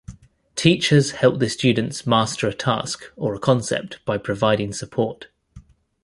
[0.55, 5.27] Teachers help the students master a task or a concept by providing support.